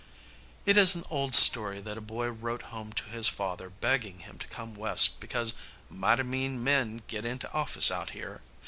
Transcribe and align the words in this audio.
It 0.65 0.77
is 0.77 0.95
an 0.95 1.03
old 1.11 1.35
story 1.35 1.79
that 1.79 1.95
a 1.95 2.01
boy 2.01 2.27
wrote 2.29 2.63
home 2.73 2.91
to 2.91 3.03
his 3.03 3.27
father 3.27 3.69
begging 3.69 4.21
him 4.21 4.39
to 4.39 4.47
come 4.47 4.73
West, 4.73 5.19
because 5.19 5.53
"mighty 5.91 6.23
mean 6.23 6.63
men 6.63 7.03
get 7.05 7.23
into 7.23 7.53
office 7.53 7.91
out 7.91 8.09
here." 8.09 8.41